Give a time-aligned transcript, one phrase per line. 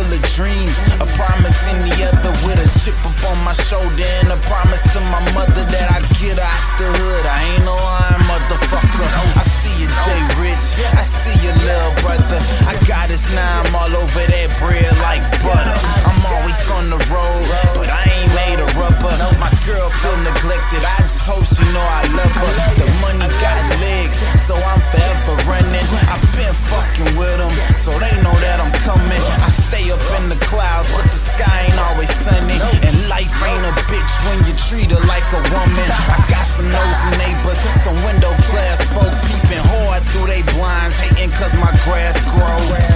[0.00, 0.76] full of dreams.
[1.00, 4.08] A promise in the other with a chip up on my shoulder.
[4.24, 7.24] And a promise to my mother that I get her out the hood.
[7.28, 9.08] I ain't no lying motherfucker.
[9.36, 10.80] I see you, Jay Rich.
[10.96, 12.40] I see you, little brother.
[12.64, 15.78] I got his nine all over that bread like butter.
[16.08, 17.44] I'm always on the road,
[17.76, 19.12] but I ain't made of rubber.
[19.36, 19.50] My
[34.70, 35.88] treat her like a woman.
[35.90, 41.30] I got some nosy neighbors, some window glass folk peeping hard through they blinds, hating
[41.30, 42.89] cause my grass grows.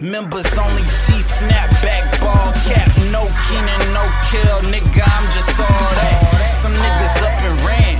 [0.00, 4.60] Members only T snapback, ball cap, no Keenan, no kill.
[4.70, 6.54] Nigga, I'm just all that.
[6.62, 7.97] Some niggas up and ran.